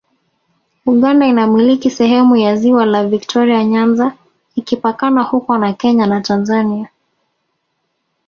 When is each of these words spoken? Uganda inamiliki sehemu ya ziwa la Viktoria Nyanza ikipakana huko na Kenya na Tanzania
Uganda 0.85 1.27
inamiliki 1.27 1.89
sehemu 1.89 2.35
ya 2.35 2.55
ziwa 2.55 2.85
la 2.85 3.07
Viktoria 3.07 3.63
Nyanza 3.65 4.13
ikipakana 4.55 5.23
huko 5.23 5.57
na 5.57 5.73
Kenya 5.73 6.05
na 6.07 6.21
Tanzania 6.21 6.87